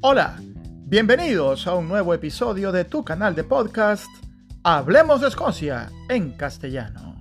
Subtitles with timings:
[0.00, 0.36] Hola,
[0.84, 4.06] bienvenidos a un nuevo episodio de tu canal de podcast
[4.62, 7.20] Hablemos de Escocia en castellano.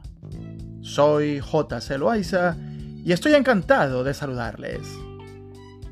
[0.81, 1.97] Soy J.C.
[1.97, 2.55] Loaiza
[3.03, 4.81] y estoy encantado de saludarles.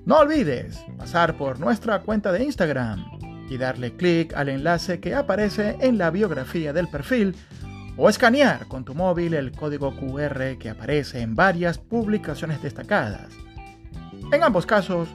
[0.05, 3.03] No olvides pasar por nuestra cuenta de Instagram
[3.49, 7.35] y darle clic al enlace que aparece en la biografía del perfil
[7.97, 13.29] o escanear con tu móvil el código QR que aparece en varias publicaciones destacadas.
[14.31, 15.09] En ambos casos,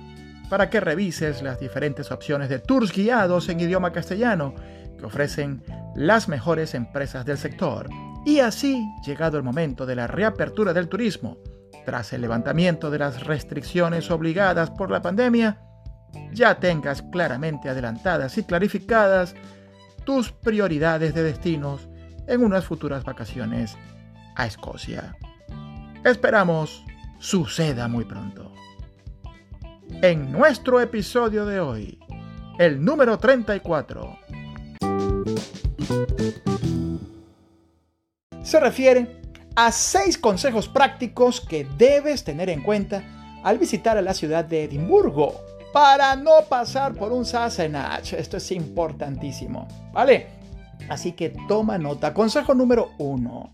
[0.50, 4.54] para que revises las diferentes opciones de tours guiados en idioma castellano
[4.98, 5.62] que ofrecen
[5.94, 7.88] las mejores empresas del sector.
[8.26, 11.38] Y así, llegado el momento de la reapertura del turismo,
[11.86, 15.62] tras el levantamiento de las restricciones obligadas por la pandemia,
[16.32, 19.34] ya tengas claramente adelantadas y clarificadas
[20.04, 21.88] tus prioridades de destinos
[22.26, 23.76] en unas futuras vacaciones
[24.34, 25.16] a Escocia.
[26.04, 26.84] Esperamos
[27.20, 28.52] suceda muy pronto.
[30.02, 31.98] En nuestro episodio de hoy,
[32.58, 34.18] el número 34,
[38.42, 39.20] se refiere
[39.54, 43.04] a seis consejos prácticos que debes tener en cuenta
[43.44, 45.34] al visitar a la ciudad de Edimburgo
[45.70, 48.14] para no pasar por un Sassenach.
[48.14, 50.28] Esto es importantísimo, ¿vale?
[50.88, 52.14] Así que toma nota.
[52.14, 53.52] Consejo número uno.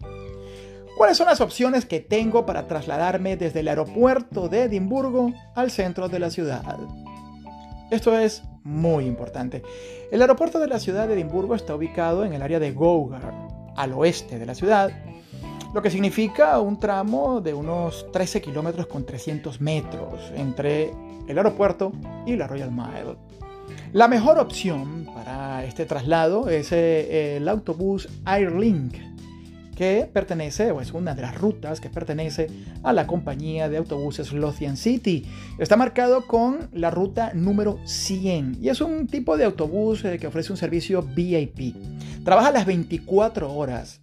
[0.96, 6.08] ¿Cuáles son las opciones que tengo para trasladarme desde el aeropuerto de Edimburgo al centro
[6.08, 6.64] de la ciudad?
[7.90, 9.62] Esto es muy importante.
[10.10, 13.30] El aeropuerto de la ciudad de Edimburgo está ubicado en el área de Gougar,
[13.76, 14.90] al oeste de la ciudad,
[15.74, 20.92] lo que significa un tramo de unos 13 kilómetros con 300 metros entre
[21.28, 21.92] el aeropuerto
[22.24, 23.18] y la Royal Mile.
[23.92, 28.94] La mejor opción para este traslado es eh, el autobús Airlink,
[29.76, 32.48] que pertenece, o es una de las rutas que pertenece
[32.82, 35.24] a la compañía de autobuses Lothian City.
[35.58, 40.26] Está marcado con la ruta número 100 y es un tipo de autobús eh, que
[40.26, 41.76] ofrece un servicio VIP.
[42.24, 44.00] Trabaja las 24 horas.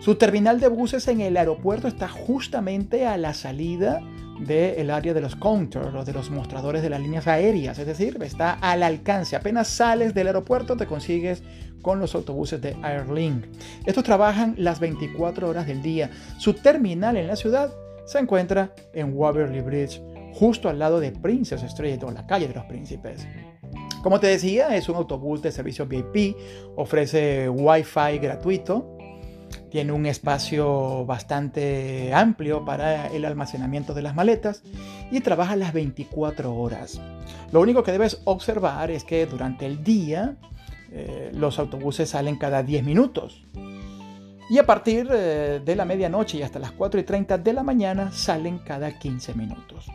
[0.00, 4.00] Su terminal de buses en el aeropuerto está justamente a la salida
[4.40, 8.18] del área de los counters o de los mostradores de las líneas aéreas, es decir,
[8.22, 9.36] está al alcance.
[9.36, 11.44] Apenas sales del aeropuerto te consigues
[11.82, 13.44] con los autobuses de Airlink.
[13.84, 16.10] Estos trabajan las 24 horas del día.
[16.38, 17.70] Su terminal en la ciudad
[18.06, 22.54] se encuentra en Waverly Bridge, justo al lado de Princess Street o la calle de
[22.54, 23.26] los príncipes.
[24.02, 26.36] Como te decía, es un autobús de servicio VIP,
[26.76, 28.98] ofrece Wi-Fi gratuito,
[29.70, 34.62] tiene un espacio bastante amplio para el almacenamiento de las maletas
[35.10, 37.00] y trabaja las 24 horas.
[37.52, 40.36] Lo único que debes observar es que durante el día
[40.94, 43.42] eh, los autobuses salen cada 10 minutos.
[44.50, 47.62] Y a partir eh, de la medianoche y hasta las 4 y 30 de la
[47.62, 49.86] mañana salen cada 15 minutos.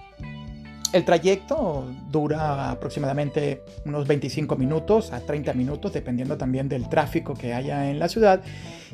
[0.93, 7.53] El trayecto dura aproximadamente unos 25 minutos a 30 minutos, dependiendo también del tráfico que
[7.53, 8.41] haya en la ciudad,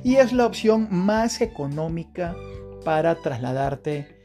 [0.03, 2.35] y es la opción más económica
[2.83, 4.23] para trasladarte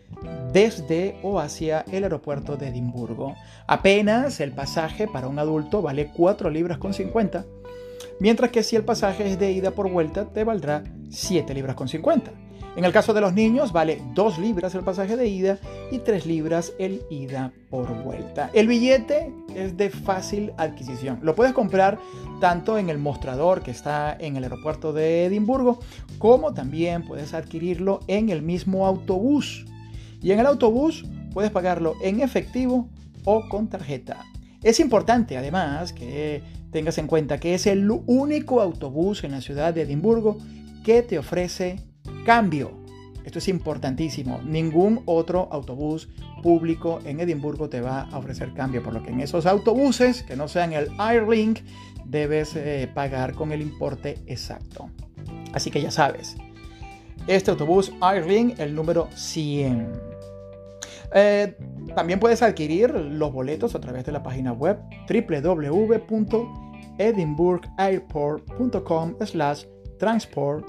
[0.52, 3.36] desde o hacia el aeropuerto de Edimburgo.
[3.66, 7.44] Apenas el pasaje para un adulto vale 4 libras con 50,
[8.20, 11.88] mientras que si el pasaje es de ida por vuelta te valdrá 7 libras con
[11.88, 12.30] 50.
[12.76, 15.58] En el caso de los niños vale 2 libras el pasaje de ida
[15.90, 18.50] y 3 libras el ida por vuelta.
[18.52, 21.18] El billete es de fácil adquisición.
[21.22, 21.98] Lo puedes comprar
[22.40, 25.80] tanto en el mostrador que está en el aeropuerto de Edimburgo,
[26.18, 29.66] como también puedes adquirirlo en el mismo autobús.
[30.22, 32.88] Y en el autobús puedes pagarlo en efectivo
[33.24, 34.24] o con tarjeta.
[34.62, 39.74] Es importante además que tengas en cuenta que es el único autobús en la ciudad
[39.74, 40.38] de Edimburgo
[40.84, 41.80] que te ofrece
[42.24, 42.72] Cambio.
[43.24, 44.40] Esto es importantísimo.
[44.42, 46.08] Ningún otro autobús
[46.42, 50.36] público en Edimburgo te va a ofrecer cambio, por lo que en esos autobuses que
[50.36, 51.60] no sean el Airlink
[52.06, 54.88] debes eh, pagar con el importe exacto.
[55.52, 56.36] Así que ya sabes,
[57.26, 59.92] este autobús Airlink, el número 100.
[61.14, 61.54] Eh,
[61.94, 64.78] también puedes adquirir los boletos a través de la página web
[66.98, 69.66] www.edinburghairport.com slash
[69.98, 70.66] transport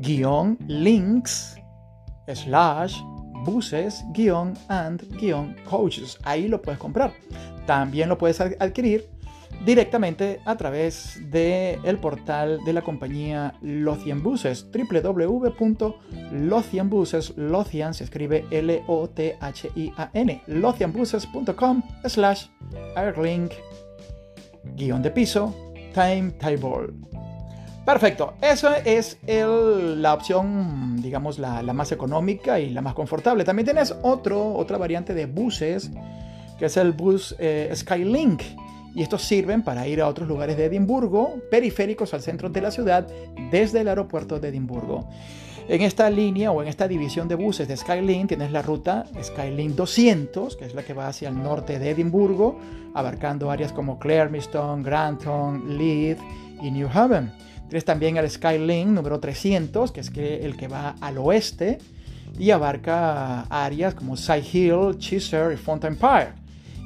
[0.00, 1.56] guion links
[2.32, 3.00] slash
[3.44, 6.18] buses guion and guion coaches.
[6.24, 7.12] Ahí lo puedes comprar.
[7.66, 9.08] También lo puedes adquirir
[9.64, 18.46] directamente a través del el portal de la compañía Lothian Buses, www.lothianbuses, Lothian se escribe
[18.50, 22.46] L-O-T-H-I-A-N, lothianbuses.com slash
[22.96, 23.52] airlink
[24.64, 25.54] guion de piso
[25.94, 26.92] timetable.
[27.84, 33.42] Perfecto, esa es la opción, digamos, la, más económica y la más confortable.
[33.44, 35.90] También tienes otra variante de buses
[36.58, 38.42] que es el bus eh, Skylink.
[38.94, 42.70] Y estos sirven para ir a otros lugares de Edimburgo, periféricos al centro de la
[42.70, 43.06] ciudad,
[43.50, 45.08] desde el aeropuerto de Edimburgo.
[45.68, 49.76] En esta línea o en esta división de buses de Skylink tienes la ruta Skylink
[49.76, 52.58] 200, que es la que va hacia el norte de Edimburgo,
[52.92, 56.18] abarcando áreas como Clermiston, Granton, Leith
[56.60, 57.32] y New Haven.
[57.68, 61.78] Tienes también el Skylink número 300, que es el que va al oeste
[62.36, 66.34] y abarca áreas como Side Hill, Cheshire y Fountain Park.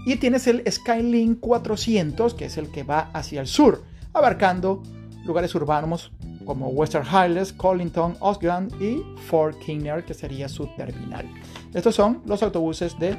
[0.05, 4.83] Y tienes el Skylink 400, que es el que va hacia el sur, abarcando
[5.25, 6.13] lugares urbanos
[6.45, 11.27] como Western Highlands, Collington, Osgland y Fort Kinner, que sería su terminal.
[11.73, 13.17] Estos son los autobuses de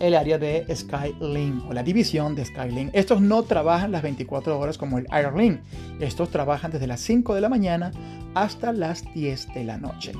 [0.00, 2.90] el área de Skylink o la división de Skylink.
[2.92, 5.60] Estos no trabajan las 24 horas como el Airlink.
[6.00, 7.92] Estos trabajan desde las 5 de la mañana
[8.34, 10.12] hasta las 10 de la noche.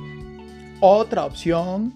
[0.80, 1.94] Otra opción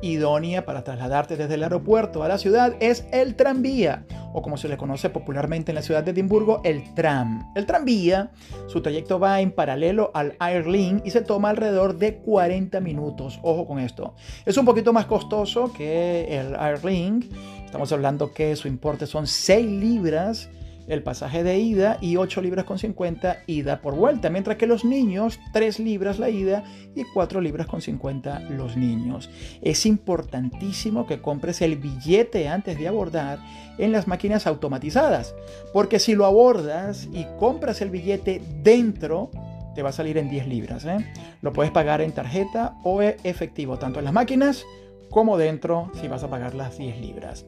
[0.00, 4.68] idónea para trasladarte desde el aeropuerto a la ciudad es el tranvía, o como se
[4.68, 7.52] le conoce popularmente en la ciudad de Edimburgo, el tram.
[7.54, 8.30] El tranvía,
[8.68, 13.38] su trayecto va en paralelo al Airlink y se toma alrededor de 40 minutos.
[13.42, 14.14] Ojo con esto.
[14.46, 17.26] Es un poquito más costoso que el Airlink.
[17.64, 20.48] Estamos hablando que su importe son 6 libras
[20.88, 24.84] el pasaje de ida y 8 libras con 50 ida por vuelta, mientras que los
[24.84, 26.64] niños 3 libras la ida
[26.94, 29.30] y 4 libras con 50 los niños.
[29.62, 33.38] Es importantísimo que compres el billete antes de abordar
[33.78, 35.34] en las máquinas automatizadas,
[35.72, 39.30] porque si lo abordas y compras el billete dentro,
[39.74, 40.84] te va a salir en 10 libras.
[40.84, 40.98] ¿eh?
[41.40, 44.64] Lo puedes pagar en tarjeta o efectivo, tanto en las máquinas
[45.12, 47.44] como dentro si vas a pagar las 10 libras.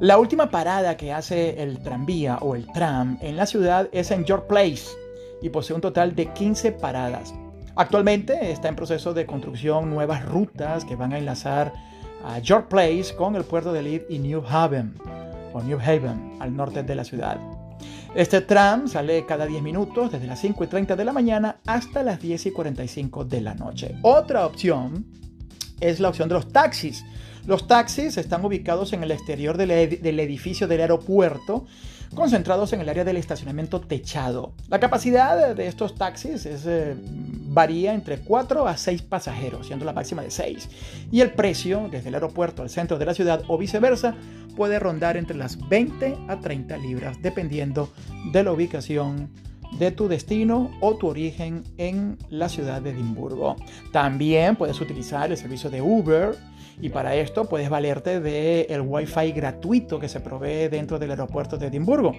[0.00, 4.24] La última parada que hace el tranvía o el tram en la ciudad es en
[4.24, 4.84] York Place
[5.42, 7.34] y posee un total de 15 paradas.
[7.74, 11.72] Actualmente está en proceso de construcción nuevas rutas que van a enlazar
[12.24, 14.94] a York Place con el puerto de Leeds y New Haven
[15.52, 17.38] o New Haven al norte de la ciudad.
[18.14, 22.02] Este tram sale cada 10 minutos desde las 5 y 30 de la mañana hasta
[22.02, 23.96] las 10 y 45 de la noche.
[24.02, 25.06] Otra opción
[25.82, 27.04] es la opción de los taxis
[27.46, 31.66] los taxis están ubicados en el exterior del, edificio del aeropuerto,
[32.14, 34.52] concentrados en el área del estacionamiento techado.
[34.68, 40.22] La capacidad de estos taxis eh, varía entre 4 a 6 pasajeros, siendo la máxima
[40.22, 40.68] de 6.
[41.10, 44.14] Y el precio, desde el aeropuerto al centro de la ciudad o viceversa,
[44.56, 47.92] puede rondar entre las 20 a 30 libras, dependiendo
[48.30, 49.30] de la ubicación
[49.78, 53.56] de tu destino o tu origen en la ciudad de Edimburgo.
[53.92, 56.36] También puedes utilizar el servicio de Uber
[56.80, 61.56] y para esto puedes valerte del el Wi-Fi gratuito que se provee dentro del aeropuerto
[61.56, 62.12] de Edimburgo.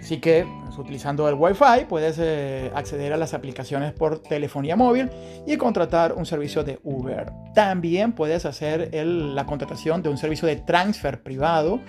[0.00, 0.46] Así que
[0.78, 5.10] utilizando el Wi-Fi puedes eh, acceder a las aplicaciones por telefonía móvil
[5.46, 7.30] y contratar un servicio de Uber.
[7.54, 11.80] También puedes hacer la contratación de un servicio de transfer privado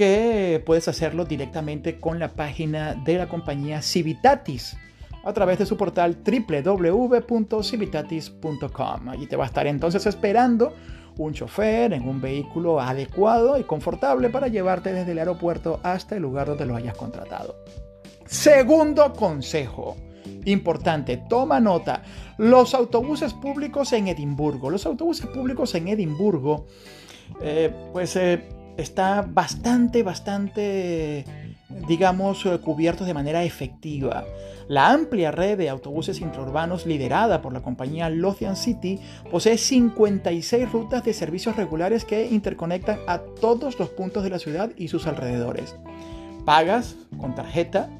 [0.00, 4.78] que puedes hacerlo directamente con la página de la compañía Civitatis
[5.24, 9.08] a través de su portal www.civitatis.com.
[9.10, 10.74] Allí te va a estar entonces esperando
[11.18, 16.22] un chofer en un vehículo adecuado y confortable para llevarte desde el aeropuerto hasta el
[16.22, 17.56] lugar donde lo hayas contratado.
[18.24, 19.98] Segundo consejo.
[20.46, 22.04] Importante, toma nota.
[22.38, 24.70] Los autobuses públicos en Edimburgo.
[24.70, 26.64] Los autobuses públicos en Edimburgo,
[27.42, 28.48] eh, pues eh,
[28.80, 31.24] está bastante, bastante,
[31.88, 34.24] digamos, eh, cubiertos de manera efectiva.
[34.68, 41.04] La amplia red de autobuses intraurbanos liderada por la compañía Lothian City posee 56 rutas
[41.04, 45.76] de servicios regulares que interconectan a todos los puntos de la ciudad y sus alrededores.
[46.44, 47.90] Pagas con tarjeta,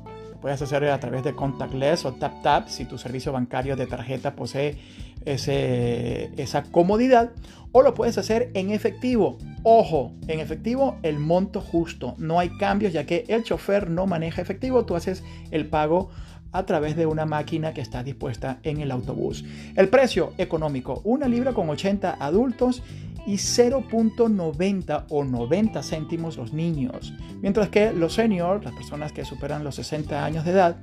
[0.40, 4.34] puedes hacer a través de contactless o tap tap si tu servicio bancario de tarjeta
[4.34, 4.78] posee
[5.24, 7.30] ese, esa comodidad,
[7.72, 9.38] o lo puedes hacer en efectivo.
[9.62, 14.42] Ojo, en efectivo el monto justo, no hay cambios ya que el chofer no maneja
[14.42, 16.10] efectivo, tú haces el pago
[16.52, 19.44] a través de una máquina que está dispuesta en el autobús.
[19.76, 22.82] El precio económico, una libra con 80 adultos
[23.26, 29.64] y 0.90 o 90 céntimos los niños, mientras que los seniors, las personas que superan
[29.64, 30.76] los 60 años de edad,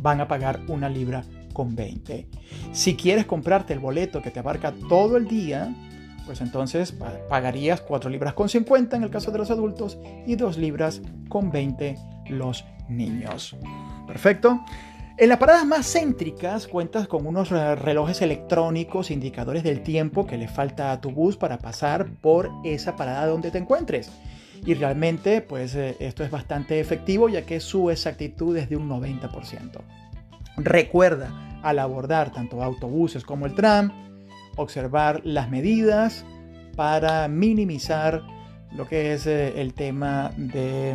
[0.00, 2.28] van a pagar una libra con 20.
[2.72, 5.74] Si quieres comprarte el boleto que te abarca todo el día,
[6.26, 6.92] pues entonces
[7.28, 11.50] pagarías 4 libras con 50 en el caso de los adultos y 2 libras con
[11.50, 11.96] 20
[12.28, 13.56] los niños.
[14.06, 14.60] Perfecto.
[15.18, 20.46] En las paradas más céntricas cuentas con unos relojes electrónicos indicadores del tiempo que le
[20.46, 24.10] falta a tu bus para pasar por esa parada donde te encuentres.
[24.66, 28.90] Y realmente pues eh, esto es bastante efectivo ya que su exactitud es de un
[28.90, 29.80] 90%.
[30.58, 33.90] Recuerda al abordar tanto autobuses como el tram,
[34.56, 36.26] observar las medidas
[36.76, 38.22] para minimizar
[38.72, 40.94] lo que es eh, el tema de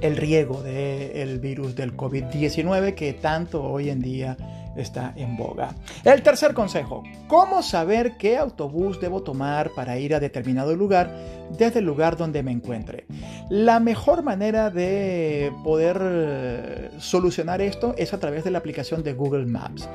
[0.00, 4.36] el riego del virus del COVID-19 que tanto hoy en día
[4.76, 5.74] está en boga.
[6.04, 11.14] El tercer consejo, ¿cómo saber qué autobús debo tomar para ir a determinado lugar
[11.56, 13.06] desde el lugar donde me encuentre?
[13.48, 19.12] La mejor manera de poder eh, solucionar esto es a través de la aplicación de
[19.12, 19.88] Google Maps.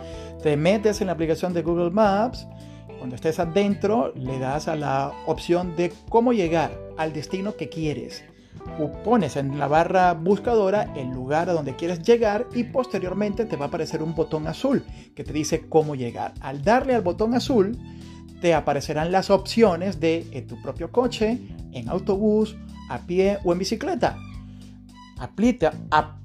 [0.44, 2.48] Te metes en la aplicación de Google Maps,
[2.98, 8.24] cuando estés adentro le das a la opción de cómo llegar al destino que quieres
[9.04, 13.66] pones en la barra buscadora el lugar a donde quieres llegar y posteriormente te va
[13.66, 14.84] a aparecer un botón azul
[15.16, 16.34] que te dice cómo llegar.
[16.42, 17.78] Al darle al botón azul
[18.42, 21.40] te aparecerán las opciones de tu propio coche,
[21.72, 22.56] en autobús,
[22.90, 24.18] a pie o en bicicleta.
[25.18, 25.74] Aplica,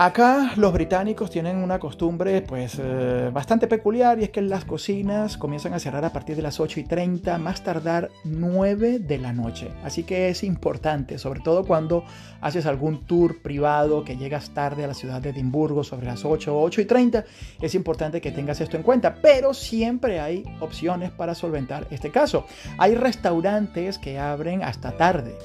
[0.00, 5.36] Acá los británicos tienen una costumbre pues eh, bastante peculiar y es que las cocinas
[5.36, 9.32] comienzan a cerrar a partir de las 8 y 30, más tardar 9 de la
[9.32, 9.72] noche.
[9.82, 12.04] Así que es importante, sobre todo cuando
[12.40, 16.56] haces algún tour privado que llegas tarde a la ciudad de Edimburgo sobre las 8
[16.56, 17.24] o 8 y 30,
[17.60, 19.16] es importante que tengas esto en cuenta.
[19.20, 22.46] Pero siempre hay opciones para solventar este caso.
[22.78, 25.36] Hay restaurantes que abren hasta tarde.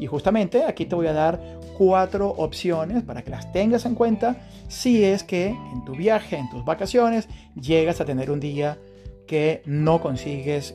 [0.00, 1.38] Y justamente aquí te voy a dar
[1.76, 6.48] cuatro opciones para que las tengas en cuenta si es que en tu viaje, en
[6.48, 8.78] tus vacaciones, llegas a tener un día
[9.26, 10.74] que no consigues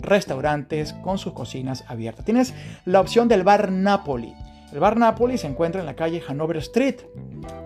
[0.00, 2.24] restaurantes con sus cocinas abiertas.
[2.24, 2.52] Tienes
[2.84, 4.34] la opción del bar Napoli.
[4.72, 6.96] El bar Napoli se encuentra en la calle Hanover Street,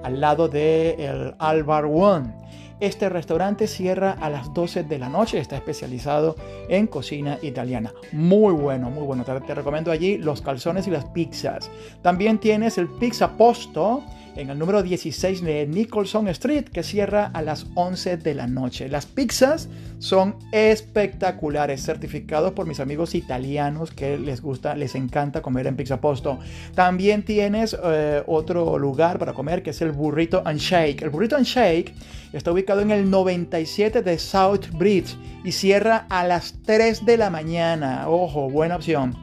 [0.04, 2.34] al lado del de Albar One.
[2.80, 6.36] Este restaurante cierra a las 12 de la noche, está especializado
[6.68, 7.92] en cocina italiana.
[8.12, 9.24] Muy bueno, muy bueno.
[9.24, 11.70] Te, te recomiendo allí los calzones y las pizzas.
[12.02, 14.04] También tienes el Pizza Posto,
[14.38, 18.88] en el número 16 de Nicholson Street, que cierra a las 11 de la noche.
[18.88, 19.68] Las pizzas
[19.98, 26.00] son espectaculares, certificados por mis amigos italianos que les gusta, les encanta comer en Pizza
[26.00, 26.38] Posto.
[26.74, 31.02] También tienes eh, otro lugar para comer que es el Burrito and Shake.
[31.02, 31.92] El Burrito and Shake
[32.32, 37.30] está ubicado en el 97 de South Bridge y cierra a las 3 de la
[37.30, 38.08] mañana.
[38.08, 39.16] Ojo, buena opción.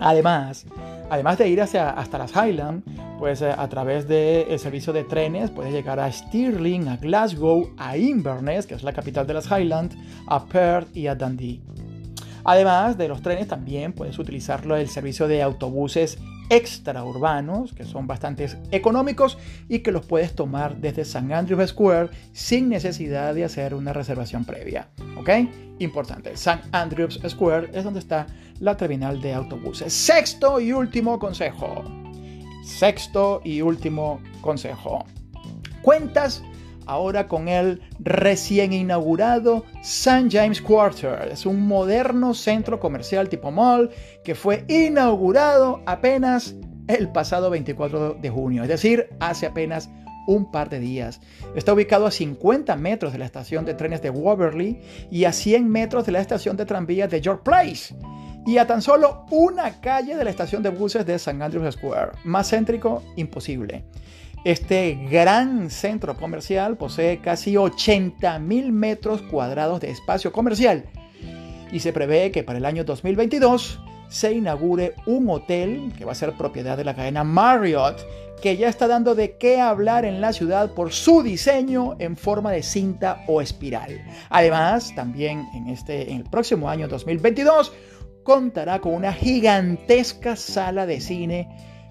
[0.00, 0.64] Además,
[1.10, 2.84] además de ir hacia, hasta las Highlands,
[3.18, 7.96] pues eh, a través del servicio de trenes puedes llegar a Stirling, a Glasgow, a
[7.96, 11.60] Inverness, que es la capital de las Highlands, a Perth y a Dundee.
[12.48, 16.16] Además de los trenes, también puedes utilizarlo el servicio de autobuses
[16.48, 19.36] extraurbanos, que son bastante económicos
[19.68, 21.34] y que los puedes tomar desde St.
[21.34, 24.88] Andrews Square sin necesidad de hacer una reservación previa.
[25.18, 25.28] ¿Ok?
[25.80, 26.32] Importante.
[26.32, 26.60] St.
[26.72, 28.26] Andrews Square es donde está
[28.60, 29.92] la terminal de autobuses.
[29.92, 31.84] Sexto y último consejo.
[32.64, 35.04] Sexto y último consejo.
[35.82, 36.42] Cuentas
[36.88, 40.28] ahora con el recién inaugurado St.
[40.30, 41.28] James Quarter.
[41.30, 43.90] Es un moderno centro comercial tipo mall
[44.24, 46.56] que fue inaugurado apenas
[46.88, 49.90] el pasado 24 de junio, es decir, hace apenas
[50.26, 51.20] un par de días.
[51.54, 54.80] Está ubicado a 50 metros de la estación de trenes de Waverly
[55.10, 57.94] y a 100 metros de la estación de tranvías de York Place
[58.46, 61.42] y a tan solo una calle de la estación de buses de St.
[61.42, 62.12] Andrews Square.
[62.24, 63.84] Más céntrico, imposible.
[64.48, 70.86] Este gran centro comercial posee casi 80 mil metros cuadrados de espacio comercial
[71.70, 73.78] y se prevé que para el año 2022
[74.08, 78.00] se inaugure un hotel que va a ser propiedad de la cadena Marriott,
[78.40, 82.50] que ya está dando de qué hablar en la ciudad por su diseño en forma
[82.50, 84.00] de cinta o espiral.
[84.30, 87.70] Además, también en, este, en el próximo año 2022
[88.22, 91.48] contará con una gigantesca sala de cine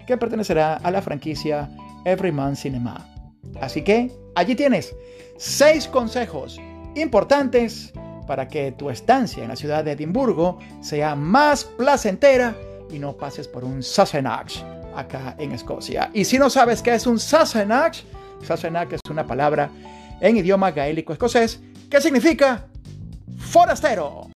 [0.08, 1.70] que pertenecerá a la franquicia
[2.08, 3.06] Everyman Cinema.
[3.60, 4.94] Así que allí tienes
[5.36, 6.60] seis consejos
[6.94, 7.92] importantes
[8.26, 12.54] para que tu estancia en la ciudad de Edimburgo sea más placentera
[12.90, 14.62] y no pases por un Sassenach
[14.94, 16.10] acá en Escocia.
[16.12, 17.98] Y si no sabes qué es un Sassenach,
[18.42, 19.70] Sassenach es una palabra
[20.20, 22.66] en idioma gaélico escocés que significa
[23.38, 24.28] forastero.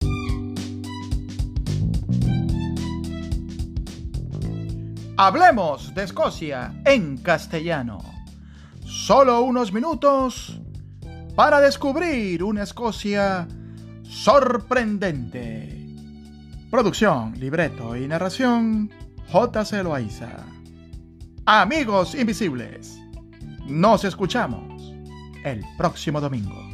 [5.22, 7.98] Hablemos de Escocia en castellano.
[8.86, 10.58] Solo unos minutos
[11.36, 13.46] para descubrir una Escocia
[14.02, 15.94] sorprendente.
[16.70, 18.90] Producción, libreto y narración,
[19.30, 19.82] J.C.
[19.82, 20.38] Loaiza.
[21.44, 22.98] Amigos invisibles,
[23.66, 24.94] nos escuchamos
[25.44, 26.69] el próximo domingo.